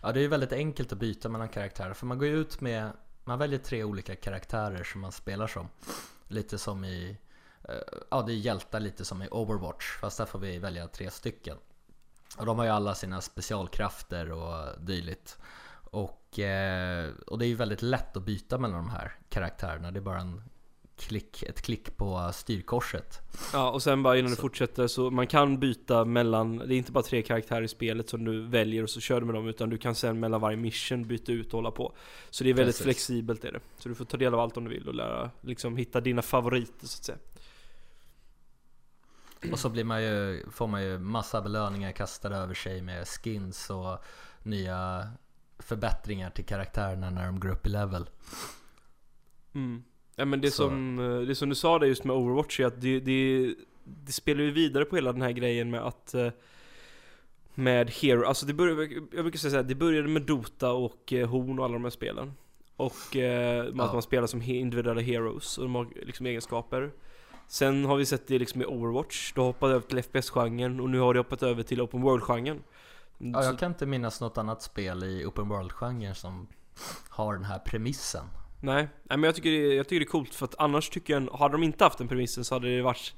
[0.02, 2.62] Ja, det är ju väldigt enkelt att byta mellan karaktärer för man går ju ut
[2.62, 2.92] med,
[3.24, 5.68] man väljer tre olika karaktärer som man spelar som.
[6.28, 7.18] Lite som i,
[7.64, 7.76] eh,
[8.12, 11.58] ja det är hjältar lite som i Overwatch fast där får vi välja tre stycken.
[12.38, 15.38] Och de har ju alla sina specialkrafter och dylikt.
[15.92, 20.00] Och, eh, och det är ju väldigt lätt att byta mellan de här karaktärerna, det
[20.00, 20.44] är bara en
[20.98, 23.20] klick, ett klick på styrkorset.
[23.54, 26.92] Ja, och sen bara innan du fortsätter så man kan byta mellan, det är inte
[26.92, 29.70] bara tre karaktärer i spelet som du väljer och så kör du med dem utan
[29.70, 31.96] du kan sen mellan varje mission byta ut och hålla på.
[32.30, 32.84] Så det är väldigt Precis.
[32.84, 33.60] flexibelt är det.
[33.78, 36.22] Så du får ta del av allt om du vill och lära, liksom hitta dina
[36.22, 37.18] favoriter så att säga.
[39.52, 43.70] Och så blir man ju, får man ju massa belöningar kastade över sig med skins
[43.70, 44.04] och
[44.44, 45.12] nya
[45.60, 48.10] förbättringar till karaktärerna när de går upp i level.
[49.54, 49.84] Mm.
[50.16, 52.66] Ja men det Så- som, eh, det som du sa där just med Overwatch är
[52.66, 56.28] att det, det, det spelar ju vidare på hela den här grejen med att eh,
[57.56, 61.30] med Hero, alltså det började, jag brukar säga här, det började med Dota och eh,
[61.30, 62.34] Horn och alla de här spelen.
[62.76, 63.94] Och eh, att Ja.
[63.94, 66.92] man spelar som individuella heroes och de har liksom egenskaper.
[67.48, 71.00] Sen har vi sett det liksom i Overwatch, då hoppade över till FPS-genren och nu
[71.00, 72.64] har det hoppat över till Open World-genren.
[73.18, 76.48] Ja, jag kan inte minnas något annat spel i Open World-genren som
[77.10, 78.26] har den här premissen.
[78.64, 81.14] Nej, nej men jag tycker, det, jag tycker det är coolt för att annars tycker
[81.14, 83.14] jag, hade de inte haft den premissen så hade det varit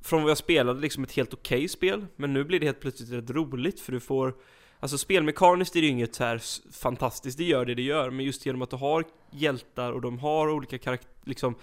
[0.00, 3.10] Från vad jag spelade liksom ett helt okej spel Men nu blir det helt plötsligt
[3.10, 4.34] rätt roligt för du får
[4.80, 8.26] Alltså spelmekaniskt är det ju inget så här fantastiskt, det gör det det gör Men
[8.26, 11.54] just genom att du har hjältar och de har olika karaktär, liksom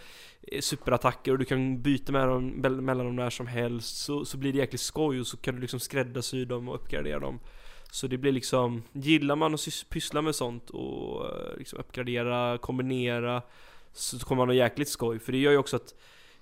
[0.41, 2.47] eh, Superattacker och du kan byta med dem,
[2.85, 5.61] mellan dem när som helst så, så blir det jäkligt skoj och så kan du
[5.61, 7.39] liksom skräddarsy dem och uppgradera dem
[7.91, 13.41] så det blir liksom, gillar man att pyssla med sånt och eh, liksom uppgradera, kombinera
[13.91, 15.93] Så kommer man ha jäkligt skoj, för det gör ju också att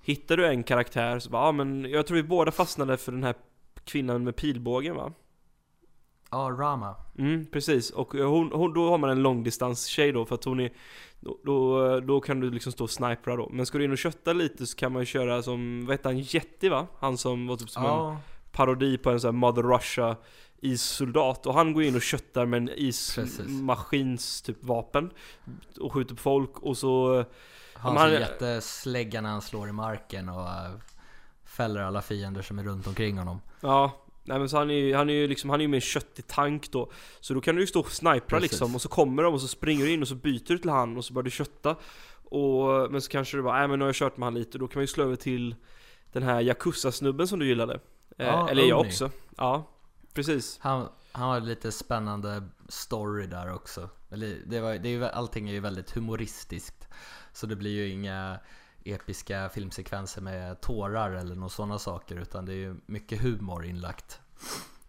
[0.01, 3.23] Hittar du en karaktär så bara, ja men jag tror vi båda fastnade för den
[3.23, 3.35] här
[3.83, 5.13] kvinnan med pilbågen va?
[6.31, 6.95] Ja, Rama.
[7.17, 7.91] Mm, precis.
[7.91, 10.71] Och eh, hon, hon, då har man en långdistans-tjej då för att hon är
[11.19, 13.49] då, då, då kan du liksom stå och snipra då.
[13.51, 16.09] Men ska du in och kötta lite så kan man ju köra som, vad heter
[16.09, 16.87] han, Jetty va?
[16.99, 18.17] Han som var typ som en Ja,
[18.51, 20.15] parodi på en sån här Mother Russia
[20.61, 25.11] issoldat och han går in och köttar med en ismaskins typ vapen
[25.79, 27.25] och skjuter på folk och så
[27.73, 30.71] han har jätteslägga när han slår i marken och äh,
[31.45, 33.41] fäller alla fiender som är runt omkring honom.
[33.61, 35.77] ja Nej men så han är ju, han är ju liksom, han är ju med
[35.77, 36.91] en köttig tank då.
[37.19, 39.47] Så då kan du ju stå och snipra liksom och så kommer de och så
[39.47, 41.75] springer du in och så byter du till han och så börjar du kötta.
[42.23, 44.57] Och, men så kanske du bara, nej men nu har jag kört med han lite,
[44.57, 45.55] då kan man ju slå över till
[46.11, 47.73] den här Yakuza-snubben som du gillade.
[48.17, 49.11] Eh, Ja, eller jag också.
[49.37, 49.69] Ja,
[50.13, 50.59] precis.
[50.61, 53.89] Han, han har lite spännande story där också.
[54.45, 56.87] Det var, det är ju, allting är ju väldigt humoristiskt.
[57.33, 58.39] Så det blir ju inga
[58.83, 62.15] episka filmsekvenser med tårar eller några sådana saker.
[62.15, 64.19] Utan det är ju mycket humor inlagt.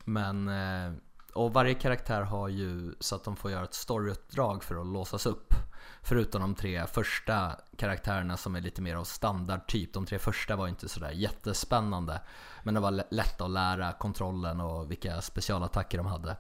[0.05, 0.93] Men, eh,
[1.35, 5.27] och varje karaktär har ju så att de får göra ett storyuppdrag för att låsas
[5.27, 5.55] upp.
[6.03, 9.93] Förutom de tre första karaktärerna som är lite mer av standardtyp.
[9.93, 12.21] De tre första var inte sådär jättespännande.
[12.63, 16.37] Men det var lä- lätt att lära kontrollen och vilka specialattacker de hade.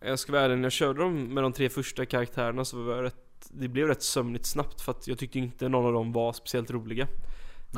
[0.00, 2.94] Jag ska vara ärlig, när jag körde dem med de tre första karaktärerna så var
[2.96, 6.12] jag rätt, det blev rätt sömnigt snabbt för att jag tyckte inte någon av dem
[6.12, 7.08] var speciellt roliga.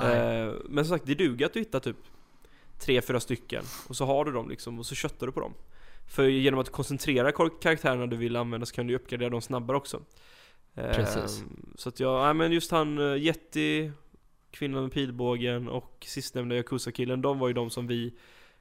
[0.02, 1.96] Eh, men som sagt, det duger att du hittar typ
[2.78, 5.54] tre, fyra stycken och så har du dem liksom och så köttar du på dem.
[6.10, 9.76] För genom att koncentrera kar- karaktärerna du vill använda så kan du uppgradera dem snabbare
[9.76, 10.02] också.
[10.74, 11.44] Eh, Precis.
[11.74, 13.92] Så att jag, nej men just han uh, Yeti,
[14.50, 18.14] kvinnan med pilbågen och sistnämnda Yakuza-killen, de var ju de som vi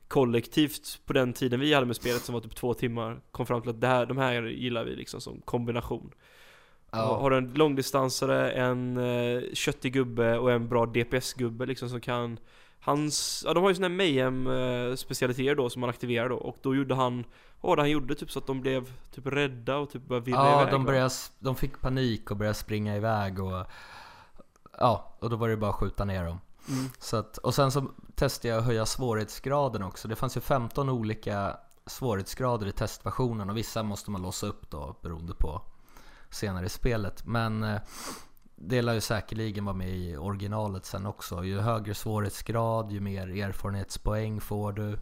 [0.07, 3.61] kollektivt på den tiden vi hade med spelet som var typ två timmar kom fram
[3.61, 6.11] till att det här, de här gillar vi liksom som kombination.
[6.91, 7.17] Ja.
[7.21, 12.39] Har du en långdistansare, en uh, köttig gubbe och en bra DPS-gubbe liksom som kan
[12.79, 16.35] Hans, ja de har ju såna här mayhem uh, specialiteter då som man aktiverar då
[16.35, 17.25] och då gjorde han
[17.61, 18.15] var det han gjorde?
[18.15, 20.91] Typ så att de blev typ rädda och typ började virra Ja, iväg de, va?
[20.91, 23.65] började, de fick panik och började springa iväg och
[24.77, 26.39] Ja, och då var det bara att skjuta ner dem.
[26.69, 26.89] Mm.
[26.99, 30.07] Så att, och sen så testade jag att höja svårighetsgraden också.
[30.07, 34.95] Det fanns ju 15 olika svårighetsgrader i testversionen och vissa måste man låsa upp då
[35.01, 35.61] beroende på
[36.29, 37.25] senare i spelet.
[37.25, 37.81] Men eh,
[38.61, 41.43] det lär ju säkerligen vara med i originalet sen också.
[41.43, 44.99] Ju högre svårighetsgrad, ju mer erfarenhetspoäng får du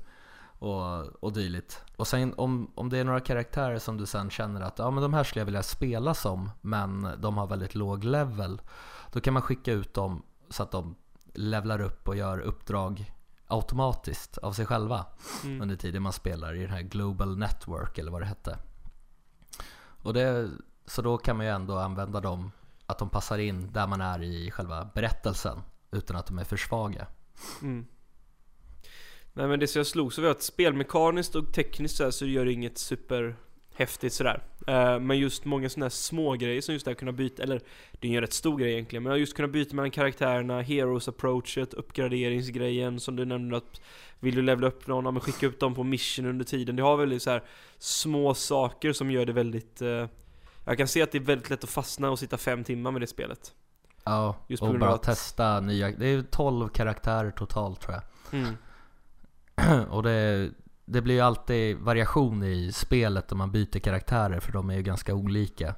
[0.60, 1.82] och, och dylikt.
[1.96, 5.04] Och sen om, om det är några karaktärer som du sen känner att ja, men
[5.04, 8.62] de här skulle jag vilja spela som men de har väldigt låg level.
[9.12, 10.96] Då kan man skicka ut dem så att de
[11.34, 13.13] levlar upp och gör uppdrag
[13.48, 15.06] automatiskt av sig själva
[15.43, 15.62] Mm.
[15.62, 18.58] under tiden man spelar i den här Global Network eller vad det hette.
[20.04, 20.50] Och det,
[20.86, 22.52] så då kan man ju ändå använda dem,
[22.88, 26.58] att de passar in där man är i själva berättelsen utan att de är för
[26.58, 27.08] svaga.
[27.62, 27.86] Mm.
[29.34, 32.26] Nej men det som jag slog så var att spelmekaniskt och tekniskt så, här, så
[32.26, 33.36] gör det inget super
[33.76, 34.43] häftigt sådär.
[34.67, 37.62] Eh, men just många sådana här små grejer som just det här kunna byta, eller
[37.91, 41.08] det är ju en rätt stor grej egentligen, men just kunna byta mellan karaktärerna, heroes
[41.08, 43.82] approachet, uppgraderingsgrejen som du nämnde att
[44.19, 46.76] vill du levla upp någon, ja, men skicka upp dem på mission under tiden.
[46.76, 47.43] Det har väldigt så här
[47.78, 50.06] små saker som gör det väldigt uh,
[50.67, 53.01] jag kan se att det är väldigt lätt att fastna och sitta fem timmar med
[53.01, 53.53] det spelet.
[54.03, 58.03] Ja, Just och bara att- testa nya, det är ju 12 karaktärer totalt tror jag.
[58.41, 58.53] Mm.
[59.89, 60.49] Och det,
[60.86, 64.82] det blir ju alltid variation i spelet om man byter karaktärer för de är ju
[64.84, 65.75] ganska olika.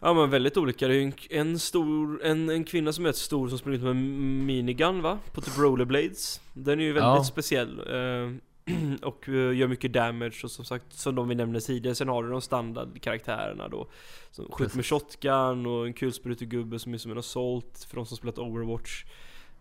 [0.00, 3.08] Ja men väldigt olika, det är ju en, en stor, en, en kvinna som är
[3.08, 5.18] rätt stor som springer ut med en minigun va?
[5.32, 7.24] På typ rollerblades Den är ju väldigt Ja.
[7.24, 8.34] speciell eh,
[9.02, 12.22] Och eh, gör mycket damage och som sagt, som de vi nämnde tidigare Sen har
[12.22, 13.88] du de standardkaraktärerna då
[14.30, 18.16] Som skjuter med shotgun och en kulsprutegubbe som är som en assault För de som
[18.16, 19.04] spelat Overwatch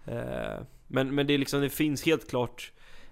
[0.06, 2.72] eh, men, men det är liksom, det finns helt klart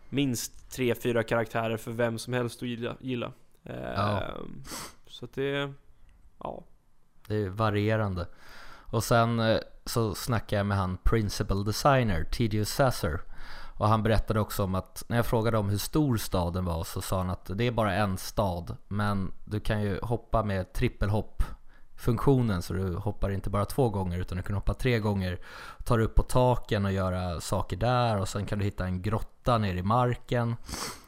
[0.09, 3.31] Minst tre fyra karaktärer för vem som helst att gilla, gilla.
[3.63, 4.23] Eh, Ja.
[5.07, 5.73] Så att det,
[6.39, 6.63] ja
[7.27, 8.27] Det är varierande.
[8.91, 12.65] Och sen så snackade jag med han Principal Designer, T.D.
[12.65, 13.19] Sasser.
[13.77, 17.01] Och han berättade också om att när jag frågade om hur stor staden var så
[17.01, 18.77] sa han att det är bara en stad.
[18.87, 21.43] Men du kan ju hoppa med trippelhopp
[21.95, 25.39] funktionen så du hoppar inte bara två gånger utan du kan hoppa tre gånger.
[25.83, 29.01] Ta dig upp på taken och göra saker där och sen kan du hitta en
[29.01, 30.55] grotta nere i marken.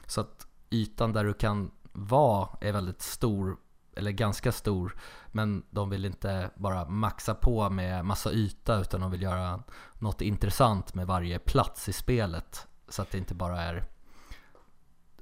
[0.06, 3.58] Så att ytan där du kan vara är väldigt stor,
[3.98, 4.96] eller ganska stor.
[5.28, 9.64] Men de vill inte bara maxa på med massa yta utan de vill göra
[10.00, 12.68] något intressant med varje plats i spelet.
[12.90, 13.84] Så att det inte bara är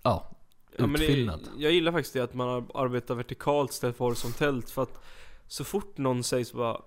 [0.03, 0.31] ja,
[0.77, 1.47] Ja, men det, utfyllnad.
[1.57, 5.03] jag gillar faktiskt det att man ar- arbetar vertikalt istället för horisontellt för att
[5.47, 6.81] så fort någon säger så bara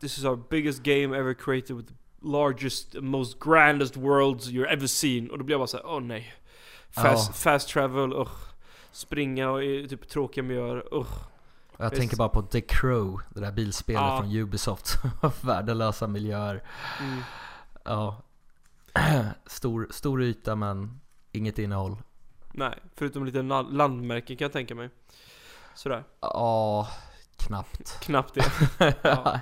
[0.00, 4.86] This is our biggest game ever created with the largest, most grandest worlds you've ever
[4.86, 6.34] seen Och då blir jag bara såhär, åh nej
[6.90, 7.32] Fast, Ja.
[7.34, 8.48] fast travel, usch
[8.92, 11.08] Springa och i typ tråkiga miljöer, usch
[11.76, 12.00] jag Visst.
[12.00, 14.18] tänker bara på The Crow, det där bilspelet Ja.
[14.20, 14.94] från Ubisoft.
[15.42, 16.62] Värdelösa miljöer.
[17.00, 17.20] mm.
[17.84, 18.22] Ja.
[19.46, 21.00] Stor, stor yta men
[21.32, 21.96] inget innehåll.
[22.52, 24.90] Nej, förutom lite landmärken kan jag tänka mig
[25.74, 26.88] Sådär, Ja,
[27.36, 28.00] knappt.
[28.00, 29.40] knappt det Ja.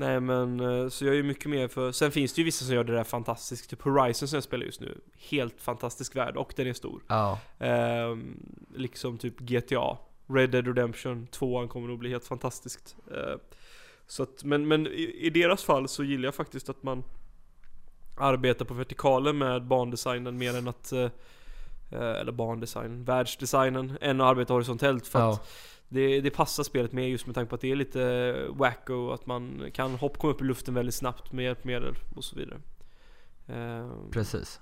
[0.00, 2.64] Nej men, eh, så jag är ju mycket mer för, sen finns det ju vissa
[2.64, 6.36] som gör det där fantastiskt, typ Horizon som jag spelar just nu Helt fantastisk värld,
[6.36, 7.02] och den är stor.
[7.08, 8.36] Ja, Ehm,
[8.74, 12.96] Liksom typ GTA Red Dead Redemption 2 kommer nog bli helt fantastiskt.
[13.10, 13.36] Eh,
[14.06, 17.04] Så att, men, men i, i deras fall så gillar jag faktiskt att man
[18.16, 21.10] arbetar på vertikalen med bandesignen mer än att eh, eh,
[21.96, 25.50] eller bandesign, världsdesignen, än att arbeta horisontellt för Ja, att
[25.92, 29.26] det, det passar spelet med just med tanke på att det är lite wacko, att
[29.26, 32.60] man kan hopp komma upp i luften väldigt snabbt med hjälpmedel och så vidare.
[33.46, 34.60] Eh, precis.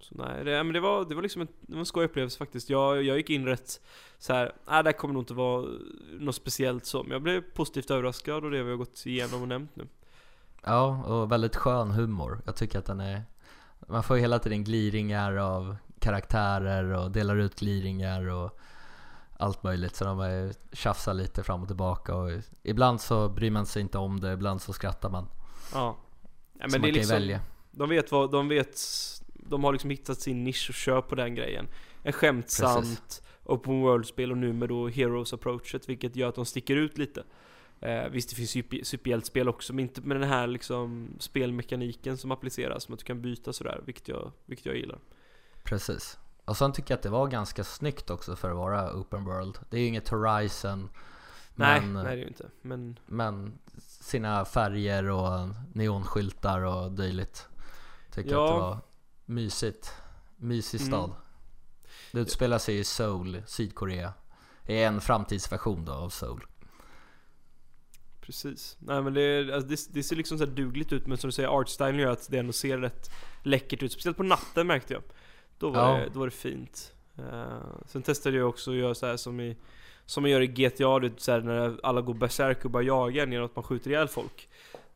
[0.00, 2.38] så nej, det, men det var, det var liksom en, det var en skoj upplevelse
[2.38, 2.70] faktiskt.
[2.70, 3.80] Jag, jag gick in rätt
[4.18, 5.66] så här, nej det här kommer nog inte vara
[6.18, 9.48] något speciellt så, men jag blev positivt överraskad och det vi har gått igenom och
[9.48, 9.86] nämnt nu.
[10.64, 12.40] Ja, och väldigt skön humor.
[12.46, 13.22] Jag tycker att den är...
[13.86, 18.58] Man får ju hela tiden gliringar av karaktärer och delar ut gliringar och
[19.38, 19.96] allt möjligt.
[19.96, 22.30] Så de tjafsar lite fram och tillbaka och
[22.62, 25.28] ibland så bryr man sig inte om det, ibland så skrattar man.
[25.72, 25.96] Ja.
[26.52, 27.40] ja men så det man är kan liksom, välja.
[27.70, 28.80] de vet vad, de vet,
[29.34, 31.68] de har liksom hittat sin nisch och kör på den grejen.
[32.02, 33.22] En skämtsamt Precis.
[33.44, 37.24] open world-spel och nu med då Heroes approachet, vilket gör att de sticker ut lite.
[37.80, 42.30] Eh, visst det finns super, superhjältespel också, men inte med den här liksom spelmekaniken som
[42.30, 44.98] appliceras, som att du kan byta sådär, vilket jag, vilket jag gillar.
[45.68, 46.18] Precis.
[46.44, 49.58] Och sen tycker jag att det var ganska snyggt också för att vara open world.
[49.70, 50.88] Det är ju inget Horizon.
[51.54, 52.46] Nej, Men, nej det är ju inte.
[52.62, 57.48] Men men sina färger och neonskyltar och dylikt.
[58.12, 58.44] Tycker jag Ja.
[58.48, 58.78] att det var
[59.24, 59.92] mysigt.
[60.36, 60.92] Mysig Mm.
[60.92, 61.10] stad.
[62.12, 64.12] Det utspelar sig i Seoul, Sydkorea.
[64.62, 66.46] Det är en framtidsversion då av Seoul.
[68.20, 68.76] precis.
[68.78, 71.32] Nej men det, alltså, det, det ser liksom så här dugligt ut, men som du
[71.32, 73.10] säger, artstylen gör att det ändå ser rätt
[73.42, 73.92] läckert ut.
[73.92, 75.02] Speciellt på natten märkte jag.
[75.58, 76.04] Då var, Ja.
[76.04, 76.92] det, då var det fint.
[77.18, 79.56] Eh, sen testade jag också att göra så här som i
[80.06, 83.22] som man gör i GTA, är så här när alla går berserk och bara jagar
[83.22, 84.48] en genom att man skjuter ihjäl folk.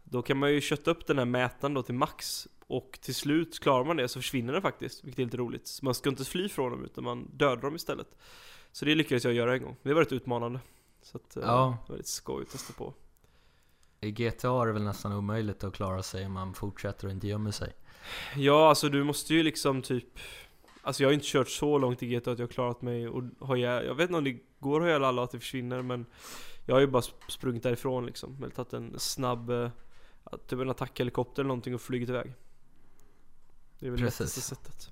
[0.05, 3.61] Då kan man ju kötta upp den här mätaren då till max och till slut
[3.61, 5.67] klarar man det så försvinner den faktiskt, vilket är lite roligt.
[5.67, 8.07] Så man ska inte fly från dem utan man dödar dem istället.
[8.73, 9.77] Så det lyckades jag göra en gång.
[9.83, 10.61] Det var rätt utmanande.
[11.03, 11.79] Så att, eh, Ja.
[11.87, 12.95] det var lite skoj att testa på.
[14.01, 17.29] I GTA är det väl nästan omöjligt att klara sig om man fortsätter och inte
[17.29, 17.73] gömmer sig.
[18.37, 20.19] Ja, alltså du måste ju liksom typ
[20.83, 23.23] Alltså jag har inte kört så långt i GTA att jag har klarat mig och
[23.41, 26.07] har jag, jag vet inte om det går att ihjäl alla att det försvinner men
[26.67, 29.71] Jag har ju bara sp- sprungit därifrån liksom, eller tagit en snabb eh,
[30.47, 32.33] Typ en attackhelikopter eller någonting och flugit iväg
[33.79, 34.21] Det är väl det Precis.
[34.21, 34.91] lättaste sättet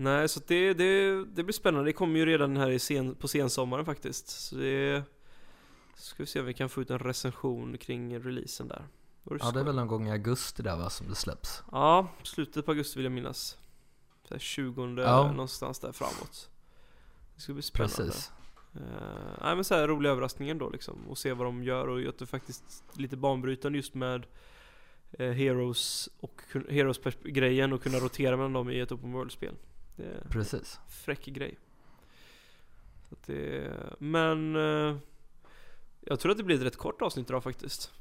[0.00, 1.88] Nej, så det, det, det blir spännande.
[1.88, 4.28] Det kommer ju redan här i sen, på sensommaren faktiskt.
[4.28, 5.02] Så det
[5.94, 8.86] ska vi se om vi kan få ut en recension kring releasen där.
[9.40, 11.62] Ja, det är väl någon gång i augusti där va, som det släpps.
[11.72, 13.58] Ja, slutet på augusti vill jag minnas.
[14.28, 15.30] Så här 20 Ja.
[15.30, 16.50] någonstans där framåt.
[17.34, 17.96] Det ska bli spännande.
[17.96, 18.32] Precis.
[18.76, 18.82] Uh,
[19.40, 21.08] nej men så här roliga överraskningar då liksom.
[21.08, 24.26] Och se vad de gör och att det faktiskt lite banbrytande just med
[25.12, 29.54] eh, Heroes och Heroes grejen och kunna rotera mellan dem i ett open world-spel.
[30.28, 30.80] Precis.
[30.88, 31.58] fräck grej.
[33.26, 34.96] Det, men eh,
[36.00, 37.92] jag tror att det blir ett rätt kort avsnitt idag faktiskt.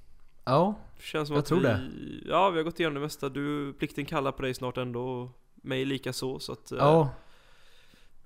[0.43, 1.89] Ja, Känns som Jag att tror vi, det.
[2.25, 3.29] Ja, vi har gått igenom det mesta.
[3.29, 5.31] Du, plikten kallar på dig snart ändå.
[5.67, 6.71] Mig lika så, så att...
[6.71, 7.09] eh, ja.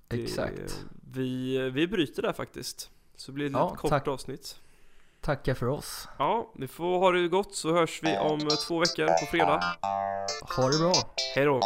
[0.08, 0.86] det- Exakt.
[1.14, 2.90] Vi, vi bryter där faktiskt.
[3.16, 4.08] Så blir det ett Ja, litet kort tack.
[4.08, 4.60] avsnitt.
[5.22, 6.08] Tackar för oss.
[6.20, 9.64] Ja, ni får ha det gott så hörs vi om två veckor på fredag.
[10.56, 10.94] Ha det bra.
[11.36, 11.60] Hej då!